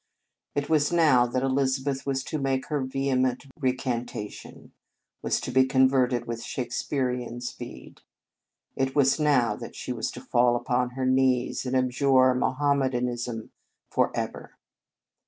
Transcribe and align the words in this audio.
It 0.55 0.67
was 0.67 0.91
now 0.91 1.27
that 1.27 1.43
Elizabeth 1.43 2.07
was 2.07 2.23
to 2.23 2.39
make 2.39 2.69
her 2.69 2.81
vehement 2.81 3.45
recantation, 3.59 4.71
was 5.21 5.39
to 5.41 5.51
be 5.51 5.67
con 5.67 5.87
verted 5.87 6.25
with 6.25 6.41
Shakespearian 6.41 7.39
speed. 7.39 8.01
It 8.75 8.95
was 8.95 9.19
now 9.19 9.59
she 9.73 9.93
was 9.93 10.09
to 10.13 10.21
fall 10.21 10.55
upon 10.55 10.95
her 10.97 11.05
knees, 11.05 11.67
and 11.67 11.75
abjure 11.75 12.33
Mohammedanism 12.33 13.51
forever. 13.91 14.55